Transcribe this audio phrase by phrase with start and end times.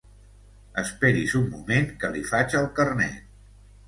[0.83, 3.21] Esperi's un moment que li faig el carnet.